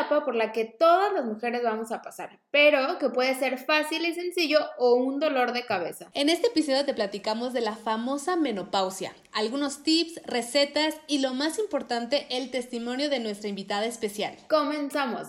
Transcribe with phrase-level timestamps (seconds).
[0.00, 4.04] etapa por la que todas las mujeres vamos a pasar, pero que puede ser fácil
[4.04, 6.10] y sencillo o un dolor de cabeza.
[6.14, 11.58] En este episodio te platicamos de la famosa menopausia, algunos tips, recetas y lo más
[11.58, 14.36] importante, el testimonio de nuestra invitada especial.
[14.48, 15.28] Comenzamos.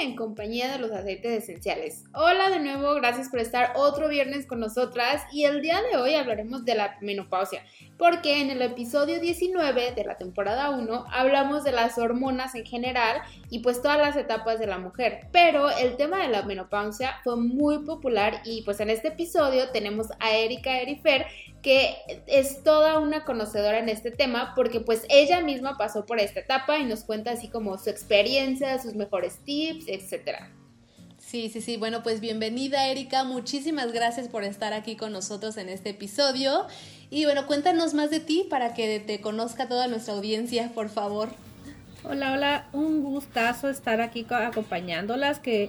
[0.00, 2.04] En compañía de los aceites esenciales.
[2.14, 6.14] Hola de nuevo, gracias por estar otro viernes con nosotras y el día de hoy
[6.14, 7.64] hablaremos de la menopausia,
[7.96, 13.20] porque en el episodio 19 de la temporada 1 hablamos de las hormonas en general
[13.50, 17.34] y pues todas las etapas de la mujer, pero el tema de la menopausia fue
[17.34, 21.26] muy popular y pues en este episodio tenemos a Erika Erifer
[21.68, 26.40] que es toda una conocedora en este tema porque pues ella misma pasó por esta
[26.40, 30.50] etapa y nos cuenta así como su experiencia, sus mejores tips, etcétera.
[31.18, 31.76] Sí, sí, sí.
[31.76, 33.22] Bueno, pues bienvenida Erika.
[33.22, 36.66] Muchísimas gracias por estar aquí con nosotros en este episodio.
[37.10, 41.28] Y bueno, cuéntanos más de ti para que te conozca toda nuestra audiencia, por favor.
[42.02, 42.68] Hola, hola.
[42.72, 45.68] Un gustazo estar aquí acompañándolas, que,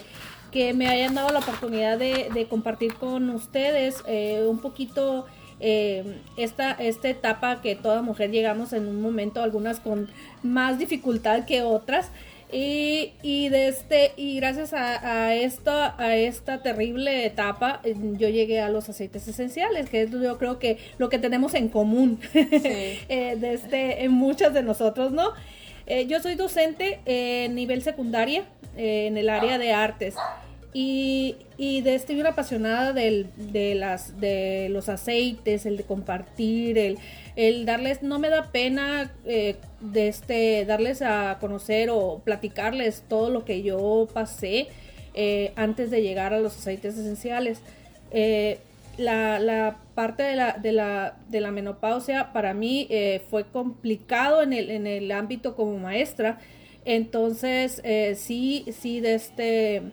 [0.54, 5.26] que me hayan dado la oportunidad de, compartir con ustedes eh, un poquito
[5.60, 6.04] eh,
[6.38, 10.10] esta, esta etapa que toda mujer llegamos en un momento, algunas con
[10.44, 12.12] más dificultad que otras.
[12.52, 18.70] Y, y, de este, y gracias a, esta, a esta terrible etapa, yo llegué a
[18.70, 23.54] los aceites esenciales, que es yo creo que lo que tenemos en común eh, de
[23.54, 25.34] este, en muchas de nosotros, ¿no?
[25.86, 28.46] Eh, yo soy docente en nivel secundaria
[28.76, 30.16] en el área de artes.
[30.72, 36.78] Y, de estoy una apasionada del, de, los aceites, el de compartir,
[37.36, 43.30] el, darles, no me da pena eh, de este, darles a conocer o platicarles todo
[43.32, 44.68] lo que yo pasé
[45.16, 47.62] eh, antes de llegar a los aceites esenciales.
[48.12, 48.60] Eh,
[48.98, 52.88] la, parte de la, menopausia para mí
[53.30, 56.40] fue complicado en el ámbito como maestra.
[56.86, 57.82] Entonces,
[58.18, 59.84] sí, sí, de este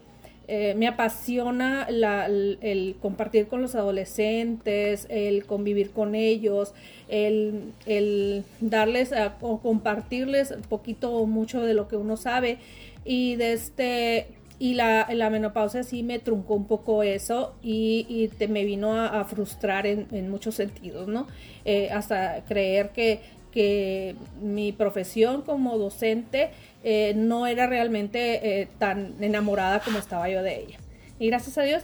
[0.49, 6.73] eh, me apasiona el, compartir con los adolescentes, el convivir con ellos,
[7.09, 12.59] el, darles o compartirles poquito o mucho de lo que uno sabe.
[13.05, 14.27] Y de este
[14.59, 19.23] y la, la menopausia sí me truncó un poco eso y, te, me vino a,
[19.25, 21.27] frustrar en, muchos sentidos, ¿no?
[21.65, 23.21] Eh, hasta creer que,
[23.57, 26.51] que mi profesión como docente
[26.85, 30.79] eh, no era realmente eh, tan enamorada como estaba yo de ella.
[31.19, 31.83] Y gracias a Dios,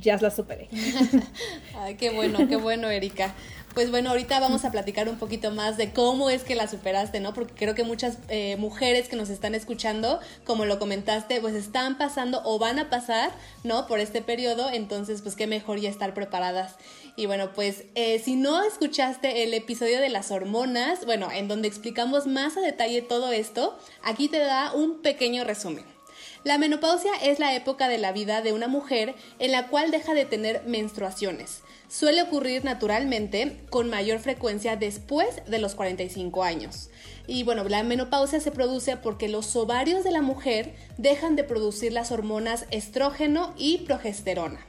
[0.00, 0.66] ya la superé.
[1.76, 3.32] Ay, qué bueno, qué bueno, Erika.
[3.74, 7.20] Pues bueno, ahorita vamos a platicar un poquito más de cómo es que la superaste,
[7.20, 7.32] ¿no?
[7.32, 11.96] Porque creo que muchas eh, mujeres que nos están escuchando, como lo comentaste, pues están
[11.96, 13.30] pasando o van a pasar,
[13.62, 13.86] ¿no?
[13.86, 16.74] Por este periodo, entonces pues qué mejor ya estar preparadas.
[17.14, 21.68] Y bueno, pues eh, si no escuchaste el episodio de las hormonas, bueno, en donde
[21.68, 25.84] explicamos más a detalle todo esto, aquí te da un pequeño resumen.
[26.42, 30.12] La menopausia es la época de la vida de una mujer en la cual deja
[30.14, 31.60] de tener menstruaciones.
[31.90, 36.88] Suele ocurrir naturalmente con mayor frecuencia después de los 45 años.
[37.26, 41.92] Y bueno, la menopausia se produce porque los ovarios de la mujer dejan de producir
[41.92, 44.64] las hormonas estrógeno y progesterona.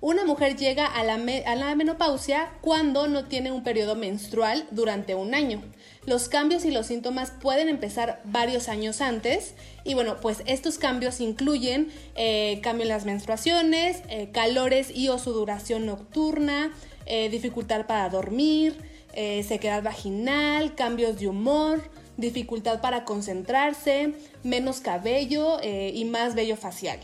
[0.00, 5.62] Una mujer llega a la, menopausia cuando no tiene un periodo menstrual durante un año.
[6.06, 9.54] Los cambios y los síntomas pueden empezar varios años antes
[9.84, 15.18] y bueno, pues estos cambios incluyen eh, cambio en las menstruaciones, eh, calores y o
[15.18, 16.72] sudoración nocturna,
[17.06, 21.82] eh, dificultad para dormir, sequedad vaginal, cambios de humor,
[22.16, 26.98] dificultad para concentrarse, menos cabello y más vello facial.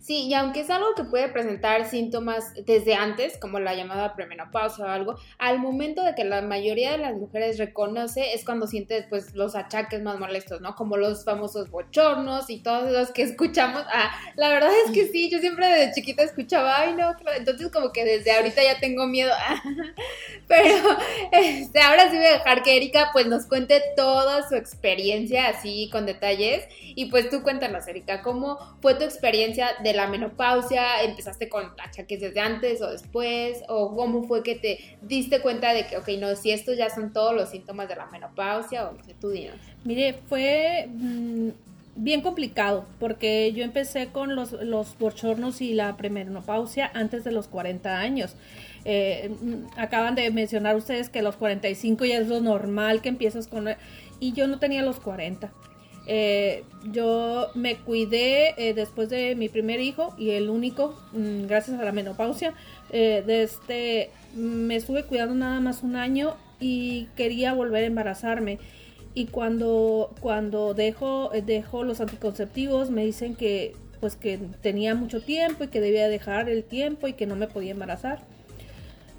[0.00, 4.86] Sí, y aunque es algo que puede presentar síntomas desde antes, como la llamada premenopausia
[4.86, 9.06] o algo, al momento de que la mayoría de las mujeres reconoce es cuando siente
[9.10, 10.74] pues los achaques más molestos, ¿no?
[10.74, 13.82] Como los famosos bochornos y todos los que escuchamos.
[13.92, 17.92] Ah, la verdad es que sí, yo siempre desde chiquita escuchaba, ay no, entonces como
[17.92, 19.34] que desde ahorita ya tengo miedo.
[20.48, 20.96] Pero
[21.30, 25.90] este, ahora sí voy a dejar que Erika pues nos cuente toda su experiencia así
[25.92, 26.64] con detalles.
[26.80, 31.02] Y pues tú cuéntanos, Erika, ¿cómo fue tu experiencia de de la menopausia?
[31.02, 33.62] ¿Empezaste con achaques desde antes o después?
[33.68, 37.12] ¿O cómo fue que te diste cuenta de que, ok, no, si estos ya son
[37.12, 39.32] todos los síntomas de la menopausia o no tú?
[39.84, 41.48] Mire, fue mm,
[41.96, 47.48] bien complicado porque yo empecé con los, los bochornos y la premenopausia antes de los
[47.48, 48.36] 40 años.
[48.84, 53.46] Eh, mm, acaban de mencionar ustedes que los 45 ya es lo normal que empiezas
[53.46, 53.68] con...
[54.20, 55.50] Y yo no tenía los 40.
[56.06, 61.78] Eh, yo me cuidé eh, después de mi primer hijo y el único, mm, gracias
[61.78, 62.54] a la menopausia.
[62.90, 68.58] de este, me estuve cuidando nada más un año y quería volver a embarazarme.
[69.14, 75.64] Y cuando, cuando dejo, dejo los anticonceptivos, me dicen que pues que tenía mucho tiempo
[75.64, 78.20] y que debía dejar el tiempo y que no me podía embarazar.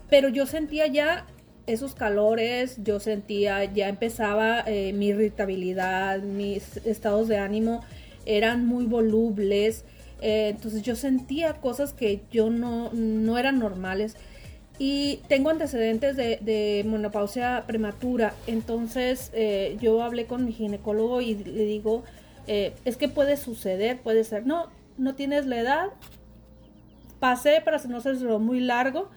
[0.09, 1.25] Pero yo sentía ya
[1.67, 7.83] esos calores, yo sentía, ya empezaba eh, mi irritabilidad, mis estados de ánimo
[8.25, 9.83] eran muy volubles,
[10.21, 14.15] eh, entonces yo sentía cosas que yo no, no eran normales.
[14.79, 21.35] Y tengo antecedentes de, de menopausia prematura, entonces eh, yo hablé con mi ginecólogo y
[21.35, 22.03] le digo,
[22.47, 24.67] es que puede suceder, puede ser, no,
[24.97, 25.85] no tienes la edad,
[27.19, 29.09] pasé para no hacerlo muy largo,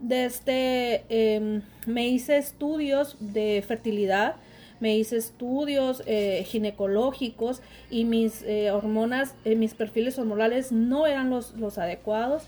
[0.00, 4.36] desde este, em, me hice estudios de fertilidad,
[4.80, 7.60] me hice estudios eh, ginecológicos
[7.90, 12.44] y mis eh, hormonas, eh, mis perfiles hormonales no eran los, los, adecuados.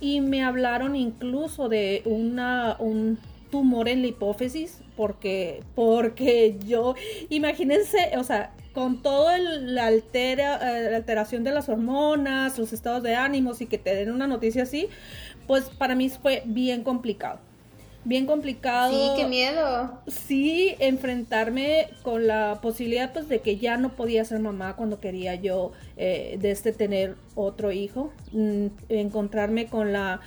[0.00, 3.18] Y me hablaron incluso de una, un
[3.50, 6.94] tumor en la hipófisis porque, porque yo,
[7.30, 10.58] imagínense, o sea, con toda la, altera,
[10.90, 14.64] la alteración de las hormonas, los estados de ánimos y que te den una noticia
[14.64, 14.88] así,
[15.52, 17.38] pues para mí fue bien complicado.
[18.04, 18.90] Bien complicado.
[18.90, 20.00] Sí, qué miedo.
[20.06, 25.34] Sí, enfrentarme con la posibilidad pues de que ya no podía ser mamá cuando quería
[25.34, 28.10] yo eh, de este tener otro hijo.
[28.32, 30.20] Mm, encontrarme con la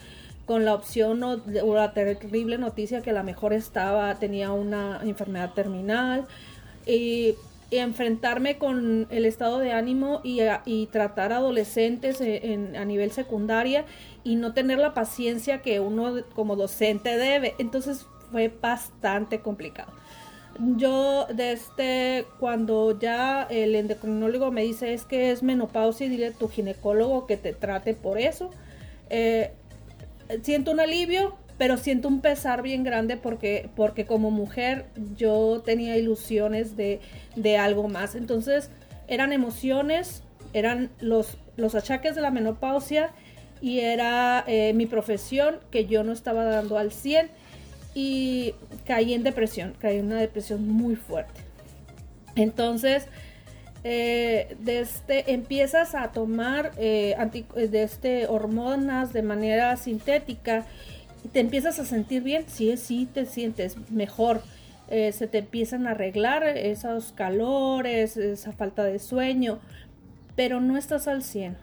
[0.45, 1.41] con la opción o,
[1.73, 6.25] la terrible noticia que la mejor estaba, tenía una enfermedad terminal.
[6.85, 7.33] Y
[7.83, 13.85] enfrentarme con el estado de ánimo y, tratar adolescentes e, a nivel secundaria
[14.23, 17.55] y no tener la paciencia que uno como docente debe.
[17.59, 19.91] Entonces fue bastante complicado.
[20.77, 26.27] Yo desde este, cuando ya el endocrinólogo me dice es que es menopausia y dile
[26.27, 28.51] a tu ginecólogo que te trate por eso.
[29.09, 29.51] Eh,
[30.43, 34.85] siento un alivio, pero siento un pesar bien grande porque, porque como mujer
[35.15, 36.99] yo tenía ilusiones de,
[37.35, 38.15] de algo más.
[38.15, 38.69] Entonces
[39.07, 40.23] eran emociones,
[40.53, 43.11] eran los, los achaques de la menopausia
[43.61, 47.29] y era eh, mi profesión que yo no estaba dando al 100
[47.93, 48.53] y
[48.85, 51.39] caí en depresión, caí en una depresión muy fuerte.
[52.35, 53.07] Entonces,
[53.85, 57.15] eh, este, empiezas a tomar eh,
[57.55, 60.65] de este, hormonas de manera sintética
[61.25, 64.41] y te empiezas a sentir bien, sí, sí, te sientes mejor.
[64.87, 69.59] se te empiezan a arreglar esos calores, esa falta de sueño,
[70.35, 71.57] pero no estás al 100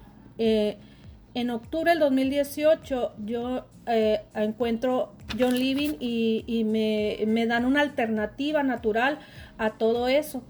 [1.35, 9.19] en octubre del 2018 yo eh, encuentro John Living y, me, dan una alternativa natural
[9.59, 10.43] a todo eso.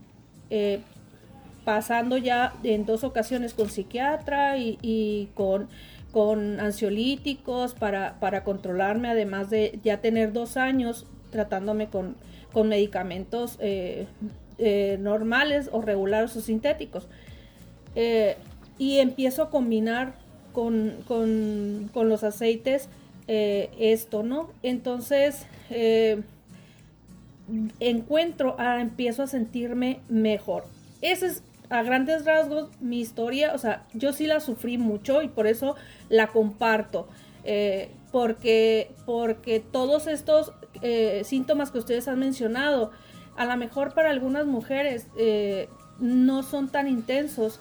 [0.51, 0.81] Eh,
[1.65, 5.69] pasando ya en dos ocasiones con psiquiatra y, con,
[6.13, 12.17] con ansiolíticos para, para, controlarme, además de ya tener dos años tratándome con,
[12.53, 14.07] con medicamentos eh,
[15.01, 17.09] normales o regulares o sintéticos.
[18.79, 20.23] y empiezo a combinar
[20.53, 22.89] con, con, los aceites
[23.27, 24.51] eh, esto, ¿no?
[24.63, 26.23] Entonces, eh,
[27.81, 30.65] encuentro, ah, empiezo a sentirme mejor.
[31.01, 35.29] Ese es a grandes rasgos mi historia, o sea, yo sí la sufrí mucho y
[35.29, 35.75] por eso
[36.09, 37.09] la comparto.
[37.45, 40.53] Eh, porque, porque todos estos
[41.25, 42.91] síntomas que ustedes han mencionado,
[43.37, 45.07] a lo mejor para algunas mujeres
[45.99, 47.61] no son tan intensos,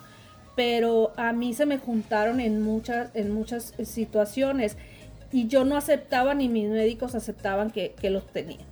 [0.55, 4.77] pero a mí se me juntaron en muchas, en muchas situaciones
[5.31, 8.65] y yo no aceptaba ni mis médicos aceptaban que, los tenía.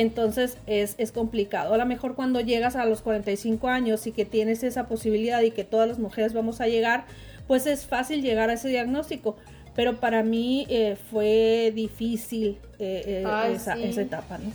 [0.00, 1.74] Entonces es, es, complicado.
[1.74, 5.50] A lo mejor cuando llegas a los 45 años y que tienes esa posibilidad y
[5.50, 7.04] que todas las mujeres vamos a llegar,
[7.46, 9.36] pues es fácil llegar a ese diagnóstico.
[9.76, 14.50] Pero para mí eh, fue difícil eh, eh, esa, esa etapa, ¿no?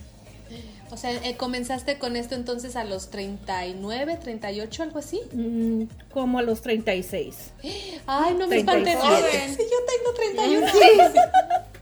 [0.90, 5.22] O sea, eh, comenzaste con esto entonces a los 39, 38, algo así.
[5.32, 7.52] Mm, como a los 36.
[8.08, 8.94] Ay, no me espanté.
[8.94, 8.98] Sí,
[9.60, 10.68] yo tengo 31.
[10.72, 11.20] Sí.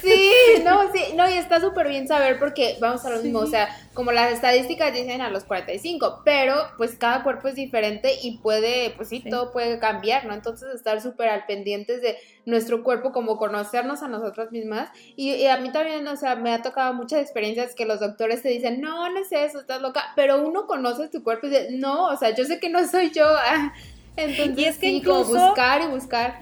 [0.00, 0.32] sí,
[0.64, 3.68] no, sí, no, y está súper bien saber porque vamos a lo mismo, o sea,
[3.94, 8.90] como las estadísticas dicen a los 45, pero pues cada cuerpo es diferente y puede,
[8.96, 10.34] pues sí, todo puede cambiar, ¿no?
[10.34, 12.16] Entonces estar súper al pendientes de
[12.48, 14.90] nuestro cuerpo, como conocernos a nosotras mismas.
[15.16, 18.48] Y, a mí también, o sea, me ha tocado muchas experiencias que los doctores te
[18.48, 22.06] dicen, no, no es eso, estás loca, pero uno conoce tu cuerpo y dice, no,
[22.06, 23.26] o sea, yo sé que no soy yo.
[24.16, 26.38] Entonces, y es que incluso, buscar y buscar.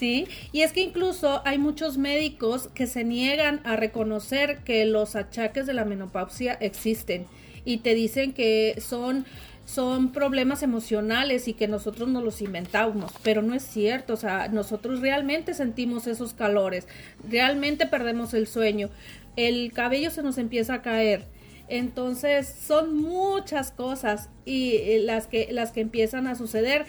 [0.00, 5.14] Sí, y es que incluso hay muchos médicos que se niegan a reconocer que los
[5.14, 7.26] achaques de la menopausia existen
[7.66, 9.26] y te dicen que son
[9.66, 14.48] son problemas emocionales y que nosotros nos los inventamos, pero no es cierto, o sea,
[14.48, 16.88] nosotros realmente sentimos esos calores,
[17.28, 18.88] realmente perdemos el sueño,
[19.36, 21.26] el cabello se nos empieza a caer.
[21.68, 26.84] Entonces, son muchas cosas y eh, las que las que empiezan a suceder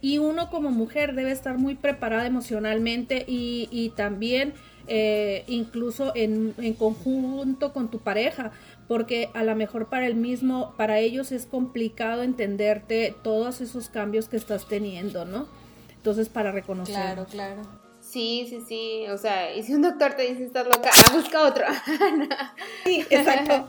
[0.00, 4.54] y uno como mujer debe estar muy preparada emocionalmente y, y también
[4.88, 8.52] eh, incluso en, en, conjunto con tu pareja,
[8.86, 14.28] porque a lo mejor para el mismo, para ellos es complicado entenderte todos esos cambios
[14.28, 15.48] que estás teniendo, ¿no?
[15.96, 16.94] Entonces, para reconocer.
[16.94, 17.85] Claro, claro.
[18.08, 19.06] Sí, sí, sí.
[19.08, 21.66] O sea, y si un doctor te dice estás loca, ah, busca otro.
[22.84, 23.68] sí, exacto.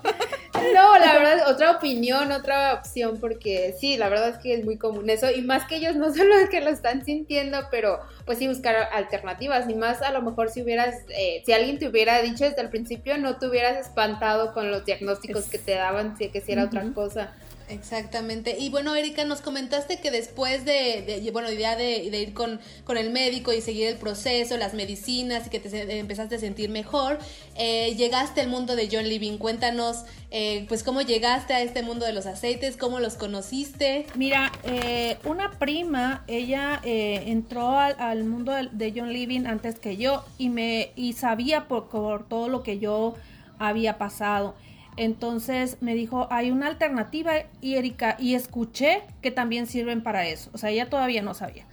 [0.75, 4.77] no, la verdad, otra opinión, otra opción, porque sí, la verdad es que es muy
[4.77, 5.32] común eso.
[5.32, 8.75] Y más que ellos no son los que lo están sintiendo, pero pues sí buscar
[8.94, 9.65] alternativas.
[9.65, 12.70] Ni más a lo mejor si hubieras, eh, si alguien te hubiera dicho desde el
[12.70, 16.65] principio, no te hubieras espantado con los diagnósticos que te daban, si que si era
[16.65, 17.34] otra cosa.
[17.69, 18.55] Exactamente.
[18.57, 23.09] Y bueno, Erika, nos comentaste que después de, bueno, ya de, ir con, con, el
[23.09, 27.19] médico y seguir el proceso, las medicinas y que te empezaste a sentir mejor,
[27.55, 29.38] eh, llegaste al mundo de John Living.
[29.38, 34.05] Cuéntanos, eh, pues, cómo llegaste a este mundo de los aceites, cómo los conociste.
[34.15, 40.50] Mira, eh, una prima, ella entró al, mundo de John Living antes que yo y
[40.50, 41.89] me y sabía por
[42.27, 43.15] todo lo que yo
[43.59, 44.55] había pasado.
[44.97, 50.49] Entonces me dijo, hay una alternativa y Erika, y escuché que también sirven para eso.
[50.53, 51.65] O sea, ella todavía no sabía.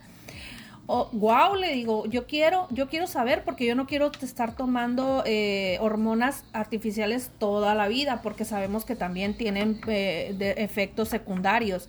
[0.87, 5.23] Oh, wow, le digo, yo quiero, yo quiero saber porque yo no quiero estar tomando
[5.25, 11.89] eh, hormonas artificiales toda la vida porque sabemos que también tienen eh, efectos secundarios.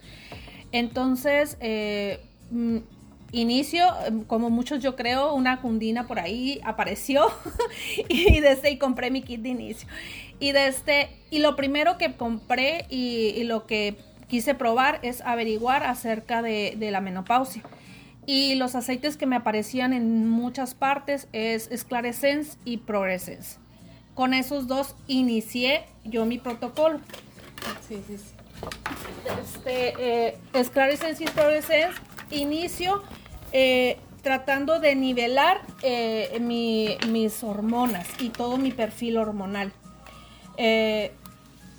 [0.71, 2.77] Entonces, eh, mm,
[3.33, 3.85] inicio,
[4.27, 7.27] como muchos yo creo, una cundina por ahí apareció
[8.07, 9.89] y desde compré mi kit de inicio.
[10.39, 15.83] Y, desde, este, y lo primero que compré y, lo que quise probar es averiguar
[15.83, 17.63] acerca de, la menopausia.
[18.27, 23.59] Y los aceites que me aparecían en muchas partes es Esclarescence y Progressence.
[24.15, 26.99] Con esos dos inicié yo mi protocolo.
[27.87, 28.35] Sí, sí, sí.
[29.41, 31.99] Este, eh, Esclarescence y Progressence
[32.31, 33.03] inicio
[33.51, 39.71] eh, tratando de nivelar eh, mis hormonas y todo mi perfil hormonal.
[40.57, 41.11] Eh,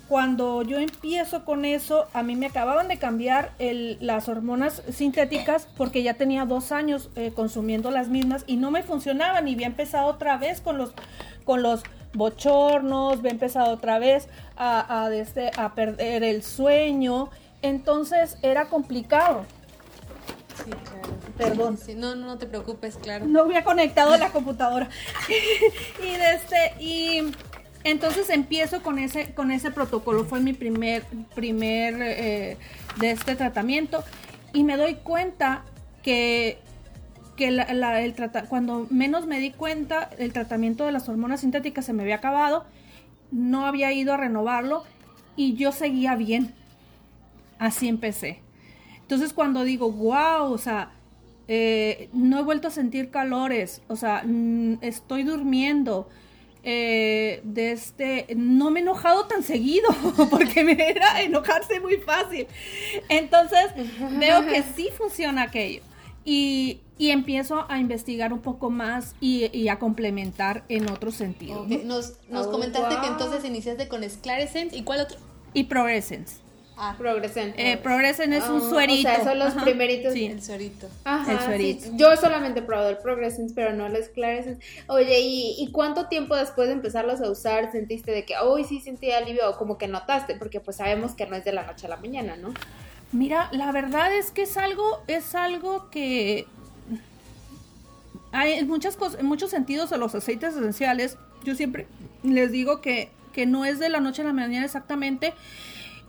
[0.07, 6.01] cuando yo empiezo con eso, a mí me acababan de cambiar las hormonas sintéticas porque
[6.01, 10.07] ya tenía dos años eh, consumiendo las mismas y no me funcionaban y había empezado
[10.07, 10.93] otra vez con los,
[11.43, 17.29] con los bochornos, había empezado otra vez a, este, a perder el sueño,
[17.61, 19.45] entonces era complicado.
[20.63, 21.17] Sí, claro.
[21.37, 21.79] Perdón.
[21.97, 23.25] No, no, te preocupes, claro.
[23.25, 24.89] No había conectado la computadora.
[25.99, 27.31] y desde, y
[27.89, 31.03] entonces empiezo con ese, con ese protocolo, fue mi primer,
[31.35, 32.57] primer eh,
[32.99, 34.03] de este tratamiento
[34.53, 35.63] y me doy cuenta
[36.03, 36.59] que,
[37.35, 38.15] que el
[38.49, 42.65] cuando menos me di cuenta el tratamiento de las hormonas sintéticas se me había acabado,
[43.31, 44.83] no había ido a renovarlo
[45.35, 46.53] y yo seguía bien.
[47.59, 48.41] Así empecé.
[49.01, 50.91] Entonces cuando digo, wow, o sea,
[51.47, 54.25] eh, no he vuelto a sentir calores, o sea,
[54.81, 56.09] estoy durmiendo,
[56.69, 59.87] eh, de este, no me he enojado tan seguido,
[60.29, 62.45] porque me era enojarse muy fácil.
[63.07, 63.67] Entonces,
[64.19, 65.81] veo que sí funciona aquello.
[66.25, 71.65] Y, y empiezo a investigar un poco más y, a complementar en otro sentido.
[71.85, 75.17] Nos, nos oh, comentaste que entonces iniciaste con Esclarescence y cuál otro?
[75.53, 76.41] Y Progressence.
[76.79, 77.55] Ah, Progresen.
[77.57, 79.09] Eh, Progresen es un suerito.
[79.09, 80.13] O sea, son los primeritos.
[80.13, 80.87] Sí, el suerito.
[81.03, 81.89] Ajá, el suerito.
[81.93, 84.59] Yo solamente he probado el Progresen, pero no el Esclarecen.
[84.85, 88.79] Oye, ¿y, ¿y, cuánto tiempo después de empezarlos a usar sentiste de que, hoy sí
[88.79, 90.35] sentí alivio o como que notaste?
[90.35, 92.53] Porque pues sabemos que no es de la noche a la mañana, ¿no?
[93.11, 96.45] Mira, la verdad es que es algo, es algo que
[98.31, 101.17] hay muchas cosas, en muchos sentidos a los aceites esenciales.
[101.43, 101.87] Yo siempre
[102.21, 105.33] les digo que, que no es de la noche a la mañana exactamente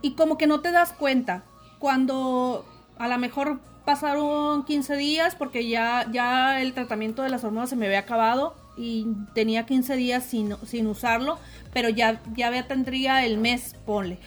[0.03, 1.45] y como que no te das cuenta
[1.79, 2.65] cuando
[2.99, 7.77] a lo mejor pasaron 15 días porque ya, ya el tratamiento de las hormonas se
[7.77, 11.39] me había acabado y tenía 15 días sin, sin usarlo,
[11.73, 14.19] pero ya, ya tendría el mes, ponle,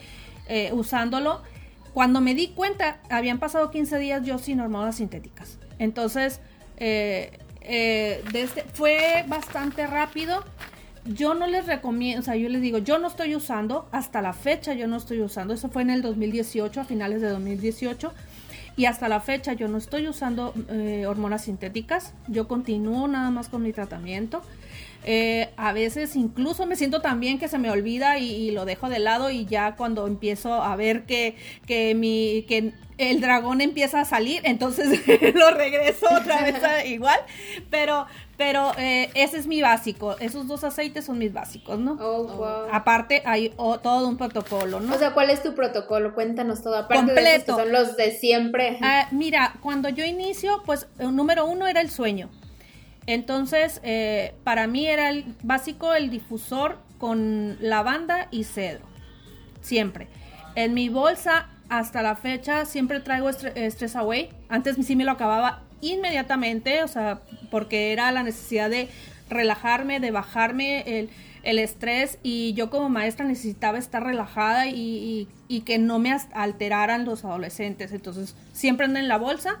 [0.48, 1.42] eh, usándolo.
[1.94, 5.58] Cuando me di cuenta, habían pasado 15 días yo sin hormonas sintéticas.
[5.78, 6.40] Entonces,
[6.76, 8.22] eh, eh,
[8.74, 10.44] fue bastante rápido.
[11.04, 14.32] Yo no les recomiendo, o sea, yo les digo, yo no estoy usando, hasta la
[14.32, 18.12] fecha yo no estoy usando, eso fue en el 2018, a finales de 2018,
[18.76, 23.48] y hasta la fecha yo no estoy usando eh, hormonas sintéticas, yo continúo nada más
[23.48, 24.42] con mi tratamiento.
[25.04, 28.88] Eh, a veces incluso me siento tan bien que se me olvida y, lo dejo
[28.88, 34.00] de lado y ya cuando empiezo a ver que, que, mi, que el dragón empieza
[34.00, 35.00] a salir, entonces
[35.34, 36.56] lo regreso otra vez
[36.86, 37.18] igual,
[37.70, 38.06] pero,
[38.36, 41.92] pero eh, ese es mi básico, esos dos aceites son mis básicos, ¿no?
[42.00, 43.48] Oh, Aparte hay
[43.82, 44.94] todo un protocolo, ¿no?
[44.94, 46.14] O sea, ¿cuál es tu protocolo?
[46.14, 47.56] Cuéntanos todo, aparte Completo.
[47.56, 48.78] De son los de siempre.
[48.82, 52.30] Ah, mira, cuando yo inicio, pues el número uno era el sueño.
[53.06, 58.84] Entonces, eh, para mí era el básico el difusor con lavanda y cedro.
[59.60, 60.08] Siempre.
[60.54, 64.28] En mi bolsa, hasta la fecha, siempre traigo Stress Away.
[64.48, 68.88] Antes sí me lo acababa inmediatamente, o sea, porque era la necesidad de
[69.28, 71.08] relajarme, de bajarme
[71.42, 75.28] el, estrés y yo como maestra necesitaba estar relajada y,
[75.66, 77.92] que no me alteraran los adolescentes.
[77.92, 79.58] Entonces, siempre ando en la bolsa.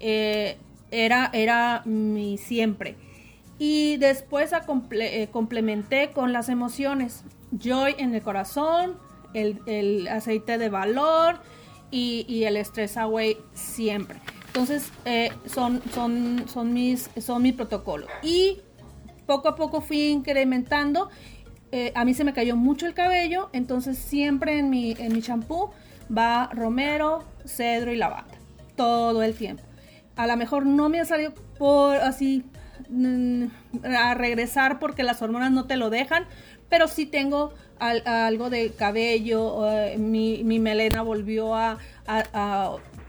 [0.00, 0.58] Eh,
[0.94, 2.96] era, era mi siempre.
[3.58, 7.24] Y después eh, complementé con las emociones.
[7.52, 8.96] Joy en el corazón,
[9.32, 11.40] el, aceite de valor
[11.90, 14.18] y, el stress away siempre.
[14.48, 18.06] Entonces, eh, son, son, son, mis, son protocolo.
[18.22, 18.58] Y
[19.26, 21.10] poco a poco fui incrementando.
[21.72, 25.22] Eh, a mí se me cayó mucho el cabello, entonces siempre en mi, en mi
[25.22, 25.70] champú
[26.16, 28.34] va romero, cedro y lavanda.
[28.76, 29.62] Todo el tiempo
[30.16, 32.44] a lo mejor no me ha salido por así
[32.88, 33.44] mm,
[33.84, 36.24] a regresar porque las hormonas no te lo dejan,
[36.68, 41.78] pero sí tengo algo de cabello, eh, mi, melena volvió a,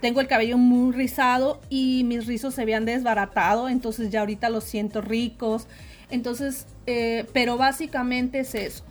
[0.01, 4.63] Tengo el cabello muy rizado y mis rizos se habían desbaratado, entonces ya ahorita los
[4.63, 5.67] siento ricos.
[6.09, 8.83] Entonces, eh, pero básicamente es eso.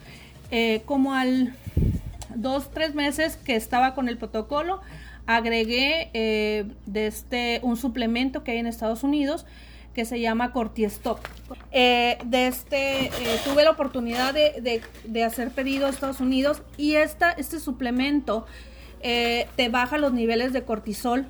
[0.50, 1.54] Eh, como al
[2.34, 4.80] dos, tres meses que estaba con el protocolo,
[5.26, 9.47] agregué eh, de este, un suplemento que hay en Estados Unidos
[9.95, 11.21] que se llama Cortiestop.
[11.71, 13.10] Eh, de este, eh,
[13.45, 18.47] tuve la oportunidad de, hacer pedido a Estados Unidos y esta, este suplemento
[19.00, 21.26] te baja los niveles de cortisol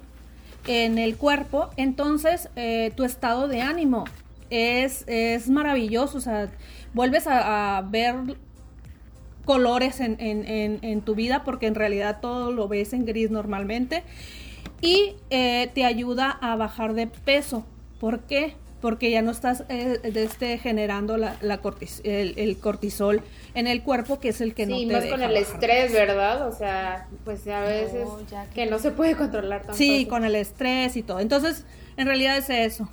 [0.68, 2.48] en el cuerpo, entonces
[2.94, 4.04] tu estado de ánimo
[4.48, 6.52] es, es maravilloso, o sea,
[6.92, 8.36] vuelves a ver
[9.44, 14.02] colores en, en, en, tu vida porque en realidad todo lo ves en gris normalmente
[14.80, 17.64] y eh, te ayuda a bajar de peso.
[18.00, 18.54] ¿Por qué?
[18.80, 21.60] Porque ya no estás eh, este, generando la, la
[22.04, 23.22] el, cortisol
[23.54, 26.46] en el cuerpo, que es el que no te Sí, más con el estrés, ¿verdad?
[26.46, 28.06] O sea, pues a veces
[28.54, 28.66] que...
[28.66, 29.74] no se puede controlar tanto.
[29.74, 31.20] Sí, con el estrés y todo.
[31.20, 31.64] Entonces,
[31.96, 32.88] en realidad es eso.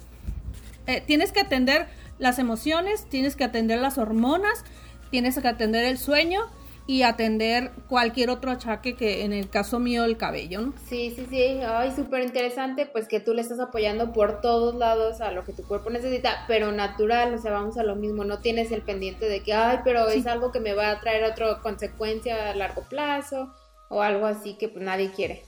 [0.87, 1.87] Eh, tienes que atender
[2.19, 4.63] las emociones, tienes que atender las hormonas,
[5.11, 6.41] tienes que atender el sueño
[6.87, 10.73] y atender cualquier otro achaque que en el caso mío el cabello, ¿no?
[10.87, 15.21] Sí, sí, sí, ay, súper interesante, pues que tú le estás apoyando por todos lados
[15.21, 18.39] a lo que tu cuerpo necesita, pero natural, o sea, vamos a lo mismo, no
[18.39, 21.59] tienes el pendiente de que, ay, pero es algo que me va a traer otra
[21.61, 23.53] consecuencia a largo plazo
[23.89, 25.43] o algo así que pues nadie quiere.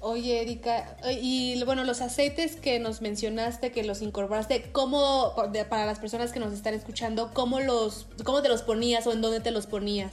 [0.00, 5.34] Oye, Erika, y bueno, los aceites que nos mencionaste, que los incorporaste, ¿cómo,
[5.68, 9.20] para las personas que nos están escuchando, cómo, los, cómo te los ponías o en
[9.20, 10.12] dónde te los ponías?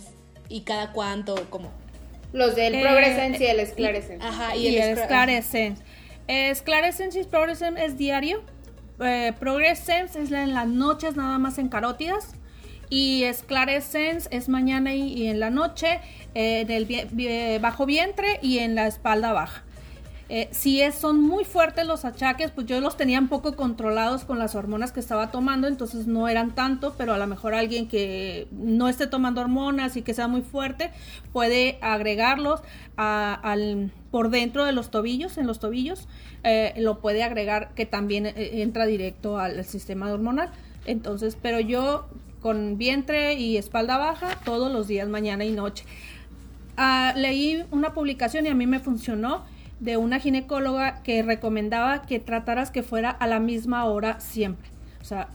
[0.50, 1.36] ¿Y cada cuánto?
[1.52, 1.71] ¿Cómo?
[2.34, 4.26] Los del eh, y el Esclarescence.
[4.26, 5.82] Ajá, y, el, Esclarescence.
[6.28, 8.41] Esclarescence y es diario.
[9.00, 12.34] Eh, es en las noches nada más en carótidas.
[12.89, 16.00] Y Esclarescence es mañana y, en la noche,
[16.34, 19.64] eh, en el bajo vientre y en la espalda baja.
[20.27, 24.23] Eh, si es, son muy fuertes los achaques, pues yo los tenía un poco controlados
[24.23, 27.88] con las hormonas que estaba tomando, entonces no eran tanto, pero a lo mejor alguien
[27.88, 30.89] que no esté tomando hormonas y que sea muy fuerte
[31.31, 32.61] puede agregarlos
[32.95, 36.07] al, por dentro de los tobillos, en los tobillos,
[36.43, 38.33] eh, lo puede agregar que también eh,
[38.63, 40.49] entra directo al, sistema hormonal.
[40.88, 42.07] Entonces, pero yo
[42.41, 45.85] con vientre y espalda baja todos los días, mañana y noche.
[46.77, 49.45] Ah, leí una publicación y a mí me funcionó
[49.79, 54.69] de una ginecóloga que recomendaba que trataras que fuera a la misma hora siempre.
[55.01, 55.27] O sea,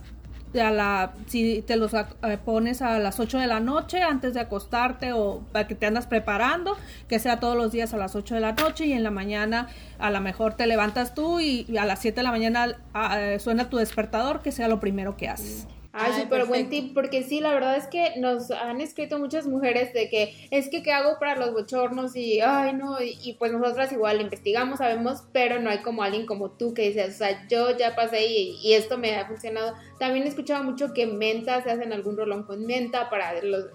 [0.59, 2.07] a la, si te los eh,
[2.45, 6.07] pones a las 8 de la noche antes de acostarte o para que te andas
[6.07, 6.77] preparando,
[7.09, 9.69] que sea todos los días a las 8 de la noche y en la mañana
[9.99, 13.39] a lo mejor te levantas tú y, a las 7 de la mañana ah, eh,
[13.39, 15.69] suena tu despertador, que sea lo primero que haces.
[15.93, 19.93] Ay, súper buen tip, porque sí, la verdad es que nos han escrito muchas mujeres
[19.93, 23.91] de que es que qué hago para los bochornos y, ay, no, y, pues nosotras
[23.91, 27.77] igual investigamos, sabemos, pero no hay como alguien como tú que dices, o sea, yo
[27.77, 29.75] ya pasé y, esto me ha funcionado.
[29.99, 33.67] También he escuchado mucho que menta, se hacen algún rolón con menta para los,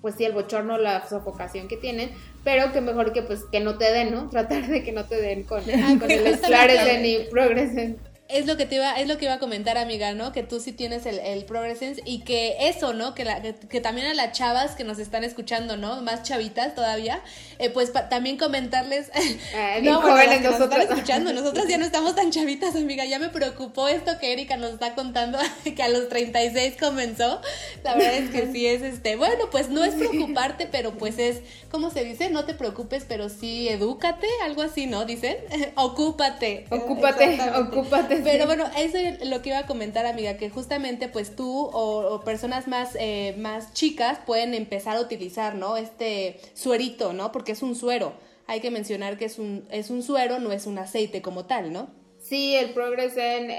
[0.00, 2.10] pues sí, el bochorno, la sofocación que tienen,
[2.42, 4.28] pero que mejor que pues que no te den, ¿no?
[4.30, 7.98] Tratar de que no te den con, con el esclarecen y progresen
[8.32, 10.32] es lo que te iba, es lo que iba a comentar, amiga, ¿no?
[10.32, 13.14] Que tú sí tienes el, el Progressence y que eso, ¿no?
[13.14, 16.00] Que, la, que, también a las chavas que nos están escuchando, ¿no?
[16.02, 17.20] Más chavitas todavía,
[17.58, 19.10] eh, pues también comentarles.
[19.82, 20.84] no, jóvenes nosotros.
[20.84, 23.04] escuchando, nosotras ya no estamos tan chavitas, amiga.
[23.04, 25.38] Ya me preocupó esto que Erika nos está contando,
[25.76, 27.40] que a los 36 comenzó.
[27.84, 29.16] La verdad es que sí es este.
[29.16, 31.40] Bueno, pues no es preocuparte, pero pues es,
[31.70, 32.30] ¿cómo se dice?
[32.30, 35.04] No te preocupes, pero sí edúcate, algo así, ¿no?
[35.04, 35.36] Dicen.
[35.74, 36.66] ocúpate.
[36.70, 41.36] Ocúpate, ocúpate pero bueno, eso es lo que iba a comentar, amiga, que justamente pues
[41.36, 45.76] tú o, personas más, eh, más chicas pueden empezar a utilizar, ¿no?
[45.76, 47.32] Este suerito, ¿no?
[47.32, 48.14] Porque es un suero.
[48.46, 51.72] Hay que mencionar que es un, es un suero, no es un aceite como tal,
[51.72, 51.90] ¿no?
[52.18, 53.50] Sí, el Progress en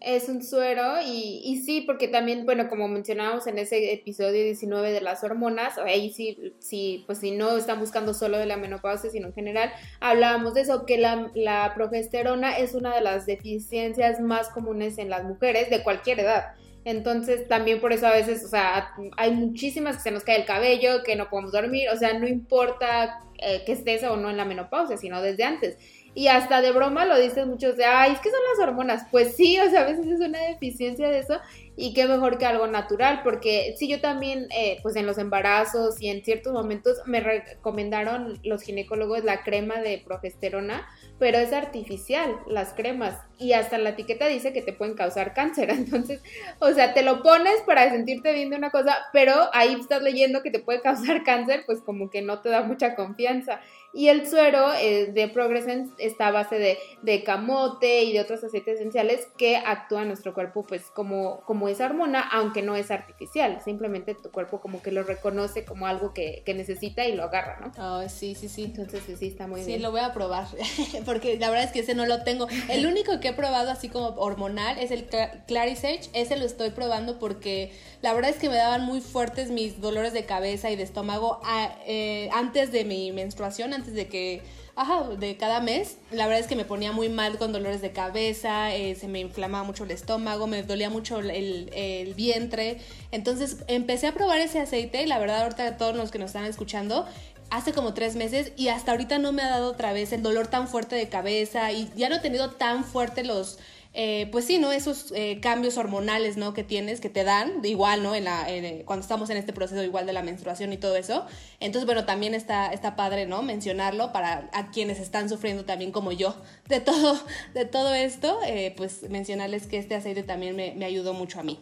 [0.00, 5.00] es un suero y, sí, porque también, bueno, como mencionábamos en ese episodio 19 de
[5.00, 9.28] las hormonas, ahí sí, sí, pues si no están buscando solo de la menopausia, sino
[9.28, 14.48] en general, hablábamos de eso, que la, la progesterona es una de las deficiencias más
[14.50, 16.54] comunes en las mujeres de cualquier edad.
[16.84, 20.44] Entonces, también por eso a veces, o sea, hay muchísimas que se nos cae el
[20.44, 24.36] cabello, que no podemos dormir, o sea, no importa eh, que estés o no en
[24.36, 25.78] la menopausia, sino desde antes.
[26.16, 29.06] Y hasta de broma lo dicen muchos de, ay, es que son las hormonas.
[29.10, 31.38] Pues sí, o sea, a veces es una deficiencia de eso
[31.76, 36.00] y qué mejor que algo natural, porque sí, yo también, eh, pues en los embarazos
[36.00, 42.36] y en ciertos momentos me recomendaron los ginecólogos la crema de progesterona, pero es artificial,
[42.46, 46.20] las cremas, y hasta la etiqueta dice que te pueden causar cáncer, entonces,
[46.58, 50.42] o sea, te lo pones para sentirte bien de una cosa, pero ahí estás leyendo
[50.42, 53.60] que te puede causar cáncer, pues como que no te da mucha confianza.
[53.96, 58.44] Y el suero eh, de Progressence está a base de, de, camote y de otros
[58.44, 62.90] aceites esenciales que actúa en nuestro cuerpo pues como, como esa hormona, aunque no es
[62.90, 63.58] artificial.
[63.64, 67.58] Simplemente tu cuerpo como que lo reconoce como algo que, que necesita y lo agarra,
[67.58, 67.72] ¿no?
[67.82, 68.64] Oh, sí, sí, sí.
[68.64, 69.78] Entonces sí, está muy bien.
[69.78, 70.46] Sí, lo voy a probar,
[71.06, 72.48] porque la verdad es que ese no lo tengo.
[72.68, 75.06] El único que he probado así como hormonal es el
[75.46, 76.10] Clarisage.
[76.12, 80.12] Ese lo estoy probando porque la verdad es que me daban muy fuertes mis dolores
[80.12, 84.42] de cabeza y de estómago ah, eh, antes de mi menstruación, antes de que,
[84.74, 87.92] ajá, de cada mes, la verdad es que me ponía muy mal con dolores de
[87.92, 91.30] cabeza, eh, se me inflamaba mucho el estómago, me dolía mucho el,
[91.72, 92.78] el, vientre.
[93.12, 96.44] Entonces empecé a probar ese aceite y la verdad ahorita todos los que nos están
[96.44, 97.06] escuchando,
[97.50, 100.46] hace como tres meses y hasta ahorita no me ha dado otra vez el dolor
[100.46, 103.58] tan fuerte de cabeza y ya no he tenido tan fuerte los
[103.98, 104.72] eh, pues sí, ¿no?
[104.72, 106.52] Esos eh, cambios hormonales, ¿no?
[106.52, 108.14] Que tienes, que te dan, igual, ¿no?
[108.14, 108.46] En la,
[108.84, 111.24] cuando estamos en este proceso igual de la menstruación y todo eso.
[111.60, 113.40] Entonces, bueno, también está, está padre, ¿no?
[113.40, 116.36] Mencionarlo para a quienes están sufriendo también como yo
[116.68, 117.18] de todo,
[117.54, 121.42] de todo esto, eh, pues mencionarles que este aceite también me, me ayudó mucho a
[121.42, 121.58] mí.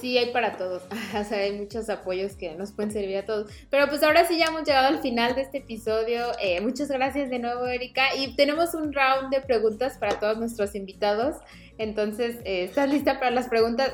[0.00, 0.82] Sí, hay para todos.
[1.14, 3.50] o sea, hay muchos apoyos que nos pueden servir a todos.
[3.70, 6.26] Pero pues ahora sí ya hemos llegado al final de este episodio.
[6.62, 8.14] muchas gracias de nuevo, Erika.
[8.16, 11.36] Y tenemos un round de preguntas para todos nuestros invitados.
[11.78, 13.92] Entonces, eh, ¿estás lista para las preguntas?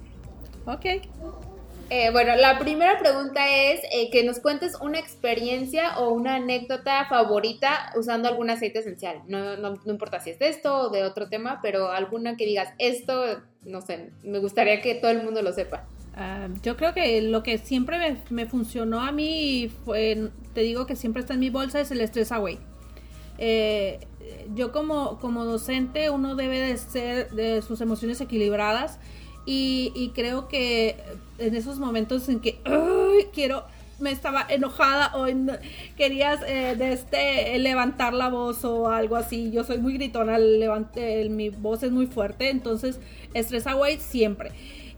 [0.66, 1.53] ok.
[1.90, 7.06] Eh, bueno, la primera pregunta es eh, que nos cuentes una experiencia o una anécdota
[7.08, 9.22] favorita usando algún aceite esencial.
[9.28, 12.70] No, no, importa si es de esto o de otro tema, pero alguna que digas,
[12.78, 15.86] esto, no sé, me gustaría que todo el mundo lo sepa.
[16.16, 20.86] Ah, yo creo que lo que siempre me, me, funcionó a mí, fue, te digo
[20.86, 22.58] que siempre está en mi bolsa, es el Stress Away.
[23.38, 24.00] Eh,
[24.54, 28.98] yo como, como docente uno debe de ser de sus emociones equilibradas
[29.46, 30.96] y, creo que
[31.38, 32.58] en esos momentos en que
[33.32, 33.64] quiero
[33.98, 35.26] me estaba enojada o
[35.96, 39.50] querías eh, de este levantar la voz o algo así.
[39.52, 42.98] Yo soy muy gritona, levante, mi voz es muy fuerte, entonces
[43.34, 44.52] estresa away siempre.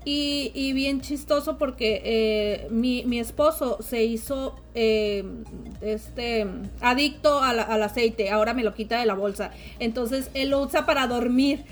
[0.09, 5.25] Y, bien chistoso porque eh, mi, esposo se hizo eh,
[5.81, 6.47] este
[6.81, 9.51] adicto al aceite, ahora me lo quita de la bolsa.
[9.81, 11.65] Entonces él lo usa para dormir.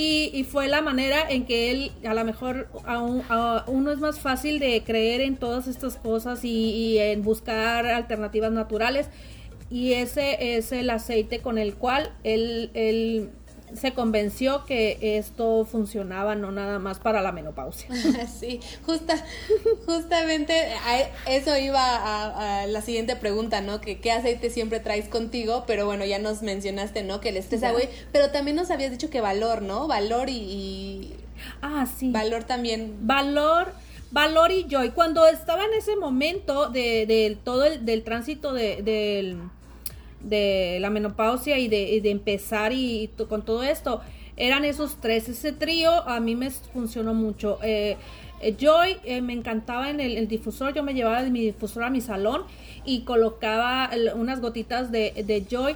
[0.00, 4.60] Y, fue la manera en que él, a lo mejor a, uno es más fácil
[4.60, 9.08] de creer en todas estas cosas y, en buscar alternativas naturales.
[9.70, 13.30] Y ese es el aceite con el cual él, él
[13.74, 17.88] se convenció que esto funcionaba no nada más para la menopausia.
[18.38, 19.14] Sí, justa,
[19.86, 20.54] justamente
[21.26, 23.80] eso iba a, la siguiente pregunta, ¿no?
[23.80, 27.20] Que qué aceite siempre traes contigo, pero bueno, ya nos mencionaste, ¿no?
[27.20, 29.88] Que el estrés, güey, pero también nos habías dicho que valor, ¿no?
[29.88, 31.14] Valor y,
[31.62, 32.10] Ah, sí.
[32.10, 32.96] Valor también.
[33.02, 33.72] Valor
[34.10, 34.90] valor y joy.
[34.90, 39.36] Cuando estaba en ese momento de, todo el del tránsito de,
[40.20, 44.00] de, la menopausia y de, empezar y, con todo esto,
[44.36, 45.28] eran esos tres.
[45.28, 47.58] Ese trío a mí me funcionó mucho.
[47.62, 47.96] Eh,
[48.40, 52.00] eh, Joy eh, me encantaba en el, difusor, yo me llevaba mi difusor a mi
[52.00, 52.42] salón
[52.84, 55.74] y colocaba unas gotitas de, de Joy.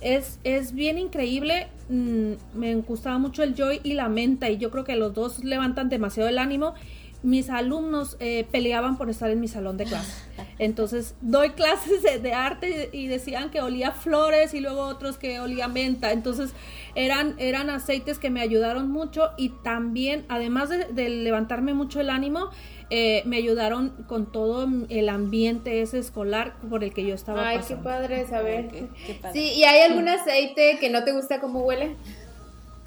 [0.00, 4.70] Es, es, bien increíble, mm, me gustaba mucho el Joy y la menta y yo
[4.72, 6.74] creo que los dos levantan demasiado el ánimo
[7.22, 10.12] mis alumnos eh, peleaban por estar en mi salón de clase.
[10.58, 15.68] Entonces doy clases de, arte y decían que olía flores y luego otros que olía
[15.68, 16.12] menta.
[16.12, 16.52] Entonces
[16.94, 22.50] eran, eran aceites que me ayudaron mucho y también, además de, levantarme mucho el ánimo,
[22.90, 27.60] eh, me ayudaron con todo el ambiente ese escolar por el que yo estaba Ay,
[27.66, 28.88] qué padre saber.
[29.32, 31.96] Sí, ¿y hay algún aceite que no te gusta cómo huele?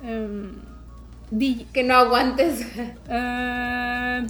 [0.03, 0.74] Um,
[1.73, 2.65] que no aguantes.
[3.09, 4.27] Eh,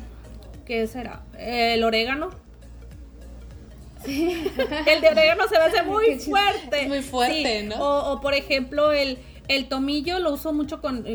[0.65, 1.21] ¿Qué será?
[1.37, 2.31] ¿El orégano?
[4.07, 6.87] el de orégano se me hace muy fuerte.
[6.87, 8.11] Muy fuerte, ¿no?
[8.11, 11.05] O, por ejemplo, el, el tomillo lo uso mucho con,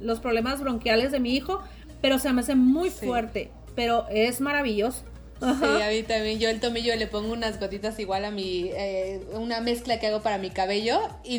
[0.00, 1.62] los problemas bronquiales de mi hijo,
[2.00, 3.50] pero se me hace muy fuerte.
[3.74, 5.04] Pero es maravilloso.
[5.44, 6.38] Sí, a mí también.
[6.38, 10.22] Yo el tomillo le pongo unas gotitas igual a mi, eh, una mezcla que hago
[10.22, 11.36] para mi cabello y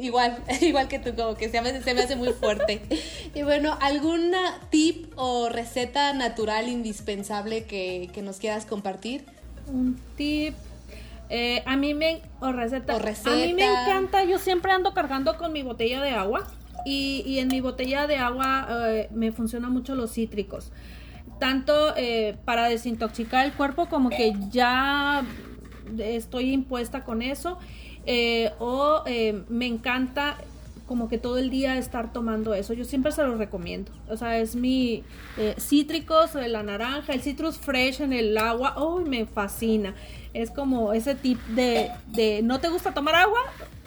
[0.00, 2.82] igual, igual que tú, como que se me, se me hace muy fuerte.
[3.34, 9.24] y bueno, ¿alguna tip o receta natural indispensable que, nos quieras compartir?
[9.66, 10.54] Un tip.
[11.28, 12.20] Eh, a mí me.
[12.40, 12.96] O receta.
[12.96, 13.32] O receta.
[13.32, 14.22] A mí me encanta.
[14.24, 16.46] Yo siempre ando cargando con mi botella de agua.
[16.84, 20.72] Y, y en mi botella de agua eh, me funcionan mucho los cítricos
[21.42, 25.24] tanto eh, para desintoxicar el cuerpo como que ya
[25.98, 27.58] estoy impuesta con eso
[28.06, 30.36] eh, o eh, me encanta
[30.86, 32.74] como que todo el día estar tomando eso.
[32.74, 33.90] Yo siempre se lo recomiendo.
[34.08, 35.02] O sea, es mi
[35.58, 38.74] cítricos, la naranja, el citrus fresh en el agua.
[38.76, 39.94] ¡Oh, me fascina!
[40.34, 43.40] Es como ese tip de, de ¿no te gusta tomar agua?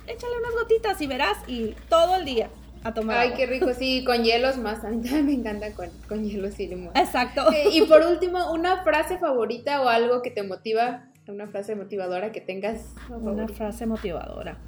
[0.07, 2.49] Échale unas gotitas y verás y todo el día
[2.85, 3.17] a tomar.
[3.17, 4.83] Ay, qué rico, sí, con hielos más.
[4.85, 6.95] A mí también me encanta con, con hielos y limón.
[6.95, 7.43] Exacto.
[7.71, 12.41] Y por último, una frase favorita o algo que te motiva, una frase motivadora que
[12.41, 12.93] tengas.
[13.09, 14.59] Una frase motivadora.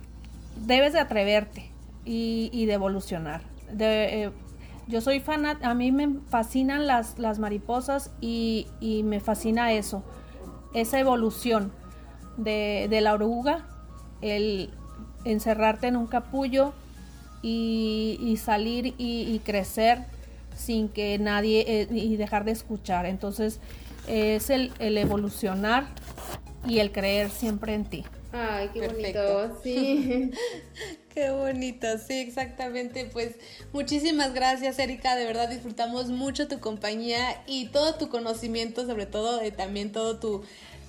[0.66, 1.70] Debes de atreverte
[2.06, 3.42] y, y de evolucionar.
[3.72, 4.32] De, eh,
[4.88, 10.04] yo soy fan, a mí me fascinan las, las mariposas y, y, me fascina eso,
[10.74, 11.72] esa evolución
[12.38, 13.68] de, de la oruga,
[14.22, 14.72] el
[15.26, 16.74] encerrarte en un capullo,
[17.42, 20.00] y, salir y, crecer
[20.56, 23.06] sin que nadie eh, y dejar de escuchar.
[23.06, 23.60] Entonces
[24.08, 25.88] es el, evolucionar
[26.68, 28.06] y el creer siempre en ti.
[28.32, 30.32] Ay, qué bonito, sí.
[31.14, 33.06] qué bonito, sí, exactamente.
[33.06, 33.36] Pues
[33.74, 35.16] muchísimas gracias, Erika.
[35.16, 40.20] De verdad disfrutamos mucho tu compañía y todo tu conocimiento, sobre todo eh, también todo
[40.20, 40.44] tu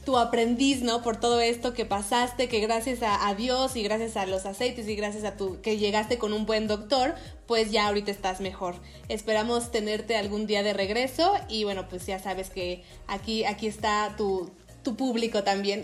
[0.09, 1.03] tu aprendiz, ¿no?
[1.03, 4.97] Por todo esto que pasaste, que gracias a, Dios y gracias a los aceites y
[4.97, 7.15] gracias a tu que llegaste con un buen doctor,
[7.47, 8.77] pues ya ahorita estás mejor.
[9.11, 14.15] Esperamos tenerte algún día de regreso y bueno, pues ya sabes que aquí, aquí está
[14.17, 14.51] tu,
[14.83, 15.83] tu público también.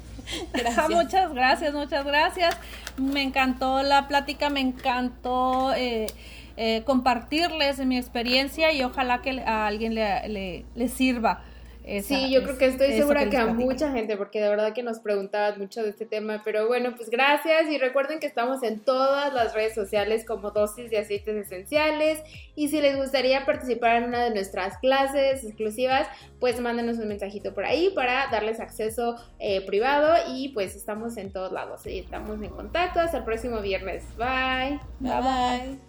[0.54, 0.88] gracias.
[0.88, 2.56] Muchas gracias, muchas gracias.
[2.96, 6.06] Me encantó la plática, me encantó eh,
[6.56, 11.44] eh, compartirles mi experiencia y ojalá que a alguien le, le sirva
[12.02, 15.00] sí, yo creo que estoy segura que, a mucha gente, porque de verdad que nos
[15.00, 19.32] preguntaban mucho de este tema, pero bueno, pues gracias y recuerden que estamos en todas
[19.32, 22.22] las redes sociales como dosis de aceites esenciales
[22.54, 26.06] y si les gustaría participar en una de nuestras clases exclusivas,
[26.40, 31.32] pues mándenos un mensajito por ahí para darles acceso eh, privado y pues estamos en
[31.32, 34.78] todos lados, y estamos en contacto, hasta el próximo viernes, bye.
[35.00, 35.20] bye.
[35.20, 35.87] bye.